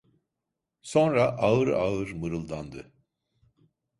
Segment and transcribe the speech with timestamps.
[0.81, 2.93] Sonra ağır ağır mırıldandı: